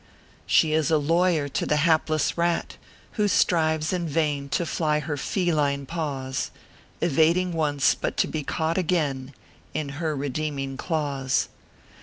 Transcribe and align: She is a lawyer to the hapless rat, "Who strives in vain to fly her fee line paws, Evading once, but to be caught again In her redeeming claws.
She 0.47 0.73
is 0.73 0.89
a 0.89 0.97
lawyer 0.97 1.47
to 1.49 1.63
the 1.67 1.75
hapless 1.75 2.35
rat, 2.35 2.77
"Who 3.11 3.27
strives 3.27 3.93
in 3.93 4.07
vain 4.07 4.49
to 4.49 4.65
fly 4.65 4.97
her 4.97 5.15
fee 5.15 5.53
line 5.53 5.85
paws, 5.85 6.49
Evading 7.01 7.53
once, 7.53 7.93
but 7.93 8.17
to 8.17 8.27
be 8.27 8.41
caught 8.41 8.79
again 8.79 9.31
In 9.75 9.89
her 10.01 10.15
redeeming 10.15 10.75
claws. 10.75 11.49